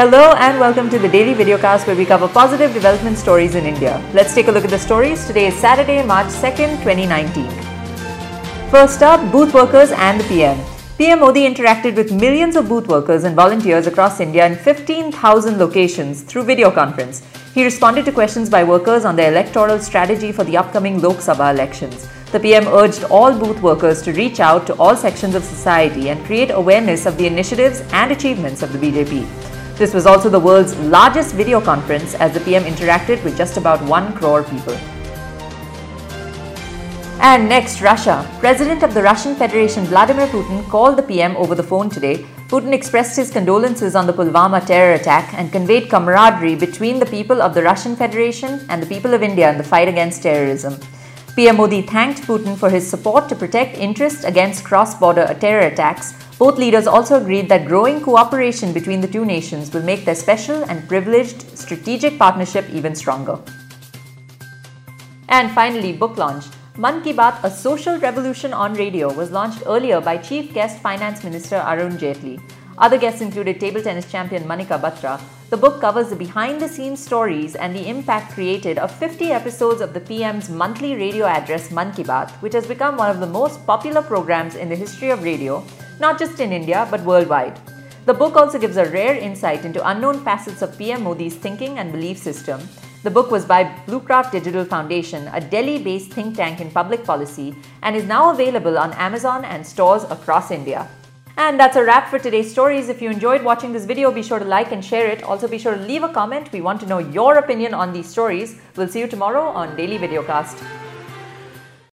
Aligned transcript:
Hello 0.00 0.32
and 0.38 0.58
welcome 0.58 0.88
to 0.88 0.98
the 0.98 1.10
daily 1.10 1.34
videocast 1.34 1.86
where 1.86 1.94
we 1.94 2.06
cover 2.06 2.26
positive 2.26 2.72
development 2.72 3.18
stories 3.18 3.54
in 3.54 3.66
India. 3.66 4.02
Let's 4.14 4.34
take 4.34 4.48
a 4.48 4.50
look 4.50 4.64
at 4.64 4.70
the 4.70 4.78
stories. 4.78 5.26
Today 5.26 5.48
is 5.48 5.54
Saturday, 5.54 6.02
March 6.02 6.28
2nd, 6.28 6.78
2019. 6.82 7.50
First 8.70 9.02
up, 9.02 9.20
booth 9.30 9.52
workers 9.52 9.92
and 9.92 10.18
the 10.18 10.24
PM. 10.24 10.58
PM 10.96 11.20
Modi 11.20 11.42
interacted 11.46 11.96
with 11.96 12.12
millions 12.12 12.56
of 12.56 12.66
booth 12.66 12.88
workers 12.88 13.24
and 13.24 13.36
volunteers 13.36 13.86
across 13.86 14.20
India 14.20 14.46
in 14.46 14.56
15,000 14.56 15.58
locations 15.58 16.22
through 16.22 16.44
video 16.44 16.70
conference. 16.70 17.22
He 17.52 17.62
responded 17.62 18.06
to 18.06 18.12
questions 18.12 18.48
by 18.48 18.64
workers 18.64 19.04
on 19.04 19.16
their 19.16 19.30
electoral 19.30 19.78
strategy 19.80 20.32
for 20.32 20.44
the 20.44 20.56
upcoming 20.56 21.02
Lok 21.02 21.16
Sabha 21.16 21.52
elections. 21.52 22.08
The 22.32 22.40
PM 22.40 22.68
urged 22.68 23.04
all 23.04 23.38
booth 23.38 23.60
workers 23.60 24.00
to 24.04 24.14
reach 24.14 24.40
out 24.40 24.66
to 24.68 24.74
all 24.76 24.96
sections 24.96 25.34
of 25.34 25.44
society 25.44 26.08
and 26.08 26.24
create 26.24 26.50
awareness 26.52 27.04
of 27.04 27.18
the 27.18 27.26
initiatives 27.26 27.82
and 27.92 28.10
achievements 28.10 28.62
of 28.62 28.72
the 28.72 28.78
BJP. 28.78 29.49
This 29.80 29.94
was 29.94 30.04
also 30.04 30.28
the 30.28 30.38
world's 30.38 30.76
largest 30.76 31.34
video 31.34 31.58
conference 31.58 32.14
as 32.16 32.34
the 32.34 32.40
PM 32.40 32.64
interacted 32.64 33.24
with 33.24 33.34
just 33.34 33.56
about 33.56 33.82
1 33.82 34.12
crore 34.12 34.42
people. 34.42 34.74
And 37.18 37.48
next, 37.48 37.80
Russia. 37.80 38.30
President 38.40 38.82
of 38.82 38.92
the 38.92 39.02
Russian 39.02 39.34
Federation 39.34 39.86
Vladimir 39.86 40.26
Putin 40.26 40.68
called 40.68 40.98
the 40.98 41.02
PM 41.02 41.34
over 41.34 41.54
the 41.54 41.62
phone 41.62 41.88
today. 41.88 42.26
Putin 42.48 42.74
expressed 42.74 43.16
his 43.16 43.30
condolences 43.30 43.96
on 43.96 44.06
the 44.06 44.12
Pulwama 44.12 44.66
terror 44.66 44.92
attack 44.92 45.32
and 45.32 45.50
conveyed 45.50 45.88
camaraderie 45.88 46.56
between 46.56 46.98
the 46.98 47.06
people 47.06 47.40
of 47.40 47.54
the 47.54 47.62
Russian 47.62 47.96
Federation 47.96 48.60
and 48.68 48.82
the 48.82 48.86
people 48.94 49.14
of 49.14 49.22
India 49.22 49.50
in 49.50 49.56
the 49.56 49.64
fight 49.64 49.88
against 49.88 50.22
terrorism. 50.22 50.78
PM 51.40 51.56
Modi 51.56 51.80
thanked 51.80 52.20
Putin 52.24 52.54
for 52.54 52.68
his 52.68 52.86
support 52.86 53.26
to 53.30 53.34
protect 53.34 53.78
interests 53.78 54.24
against 54.24 54.62
cross 54.62 54.94
border 54.94 55.24
terror 55.40 55.68
attacks 55.68 56.12
both 56.38 56.58
leaders 56.58 56.86
also 56.86 57.18
agreed 57.18 57.48
that 57.48 57.64
growing 57.64 58.02
cooperation 58.02 58.74
between 58.74 59.00
the 59.00 59.08
two 59.08 59.24
nations 59.24 59.72
will 59.72 59.82
make 59.82 60.04
their 60.04 60.14
special 60.14 60.64
and 60.64 60.86
privileged 60.86 61.56
strategic 61.56 62.18
partnership 62.18 62.68
even 62.68 62.94
stronger. 62.94 63.38
And 65.30 65.50
finally, 65.52 65.94
book 65.94 66.18
launch. 66.18 66.44
Mann 66.76 67.02
Ki 67.02 67.14
Baat, 67.14 67.42
a 67.42 67.50
social 67.50 67.98
revolution 67.98 68.52
on 68.52 68.74
radio, 68.74 69.10
was 69.10 69.30
launched 69.30 69.62
earlier 69.64 70.02
by 70.02 70.18
Chief 70.18 70.52
Guest 70.52 70.82
Finance 70.82 71.24
Minister 71.24 71.56
Arun 71.56 71.96
Jaitley. 71.96 72.38
Other 72.80 72.96
guests 72.96 73.20
included 73.20 73.60
table 73.60 73.82
tennis 73.82 74.10
champion 74.10 74.44
Manika 74.44 74.80
Batra. 74.80 75.20
The 75.50 75.56
book 75.56 75.82
covers 75.82 76.08
the 76.08 76.16
behind 76.16 76.62
the 76.62 76.68
scenes 76.68 77.04
stories 77.04 77.54
and 77.54 77.76
the 77.76 77.86
impact 77.86 78.32
created 78.32 78.78
of 78.78 78.90
50 78.90 79.32
episodes 79.32 79.82
of 79.82 79.92
the 79.92 80.00
PM's 80.00 80.48
monthly 80.48 80.94
radio 80.94 81.26
address 81.26 81.70
Mann 81.70 81.92
Ki 81.92 82.04
Baat, 82.04 82.30
which 82.40 82.54
has 82.54 82.66
become 82.66 82.96
one 82.96 83.10
of 83.10 83.20
the 83.20 83.26
most 83.26 83.66
popular 83.66 84.00
programs 84.00 84.54
in 84.54 84.70
the 84.70 84.76
history 84.76 85.10
of 85.10 85.22
radio 85.22 85.62
not 86.00 86.18
just 86.18 86.40
in 86.40 86.52
India 86.52 86.88
but 86.90 87.02
worldwide. 87.02 87.60
The 88.06 88.14
book 88.14 88.34
also 88.34 88.58
gives 88.58 88.78
a 88.78 88.90
rare 88.90 89.14
insight 89.14 89.66
into 89.66 89.86
unknown 89.86 90.24
facets 90.24 90.62
of 90.62 90.76
PM 90.78 91.02
Modi's 91.04 91.36
thinking 91.36 91.78
and 91.78 91.92
belief 91.92 92.16
system. 92.16 92.66
The 93.02 93.10
book 93.10 93.30
was 93.30 93.44
by 93.44 93.64
Bluecraft 93.86 94.32
Digital 94.32 94.64
Foundation, 94.64 95.28
a 95.34 95.40
Delhi 95.40 95.82
based 95.82 96.12
think 96.12 96.36
tank 96.36 96.60
in 96.60 96.70
public 96.70 97.04
policy, 97.04 97.54
and 97.82 97.94
is 97.94 98.04
now 98.04 98.30
available 98.30 98.78
on 98.78 98.92
Amazon 98.94 99.44
and 99.44 99.66
stores 99.66 100.04
across 100.04 100.50
India. 100.50 100.88
And 101.36 101.58
that's 101.58 101.76
a 101.76 101.84
wrap 101.84 102.08
for 102.08 102.18
today's 102.18 102.50
stories. 102.50 102.88
If 102.88 103.00
you 103.00 103.10
enjoyed 103.10 103.42
watching 103.42 103.72
this 103.72 103.84
video, 103.84 104.10
be 104.10 104.22
sure 104.22 104.38
to 104.38 104.44
like 104.44 104.72
and 104.72 104.84
share 104.84 105.08
it. 105.08 105.22
Also, 105.22 105.48
be 105.48 105.58
sure 105.58 105.74
to 105.74 105.80
leave 105.80 106.02
a 106.02 106.12
comment. 106.12 106.52
We 106.52 106.60
want 106.60 106.80
to 106.80 106.86
know 106.86 106.98
your 106.98 107.38
opinion 107.38 107.72
on 107.72 107.92
these 107.92 108.08
stories. 108.08 108.56
We'll 108.76 108.88
see 108.88 109.00
you 109.00 109.06
tomorrow 109.06 109.42
on 109.42 109.76
Daily 109.76 109.98
Videocast. 109.98 110.89